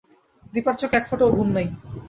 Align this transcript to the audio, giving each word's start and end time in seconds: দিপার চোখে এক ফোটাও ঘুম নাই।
দিপার 0.53 0.75
চোখে 0.79 0.95
এক 0.97 1.05
ফোটাও 1.09 1.35
ঘুম 1.37 1.47
নাই। 1.55 1.67